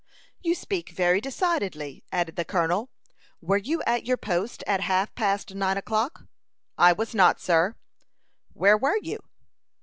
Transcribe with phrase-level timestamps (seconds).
[0.41, 2.89] "You speak very decidedly," added the colonel.
[3.39, 6.23] "Were you at your post at half past nine o'clock?"
[6.75, 7.75] "I was not, sir."
[8.53, 9.19] "Where were you?"